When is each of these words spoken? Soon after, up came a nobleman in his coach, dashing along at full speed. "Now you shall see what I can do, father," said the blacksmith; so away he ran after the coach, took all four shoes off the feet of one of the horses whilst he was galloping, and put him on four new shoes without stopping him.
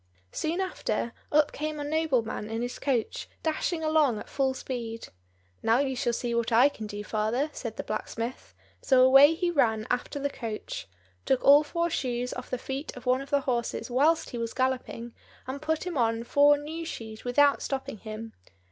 Soon 0.31 0.59
after, 0.61 1.13
up 1.31 1.51
came 1.51 1.79
a 1.79 1.83
nobleman 1.83 2.49
in 2.49 2.63
his 2.63 2.79
coach, 2.79 3.29
dashing 3.43 3.83
along 3.83 4.17
at 4.17 4.27
full 4.29 4.55
speed. 4.55 5.09
"Now 5.61 5.77
you 5.77 5.95
shall 5.95 6.11
see 6.11 6.33
what 6.33 6.51
I 6.51 6.69
can 6.69 6.87
do, 6.87 7.03
father," 7.03 7.51
said 7.53 7.77
the 7.77 7.83
blacksmith; 7.83 8.55
so 8.81 9.03
away 9.03 9.35
he 9.35 9.51
ran 9.51 9.85
after 9.91 10.17
the 10.17 10.31
coach, 10.31 10.87
took 11.23 11.45
all 11.45 11.63
four 11.63 11.91
shoes 11.91 12.33
off 12.33 12.49
the 12.49 12.57
feet 12.57 12.91
of 12.97 13.05
one 13.05 13.21
of 13.21 13.29
the 13.29 13.41
horses 13.41 13.91
whilst 13.91 14.31
he 14.31 14.39
was 14.39 14.55
galloping, 14.55 15.13
and 15.45 15.61
put 15.61 15.85
him 15.85 15.99
on 15.99 16.23
four 16.23 16.57
new 16.57 16.83
shoes 16.83 17.23
without 17.23 17.61
stopping 17.61 17.99
him. 17.99 18.33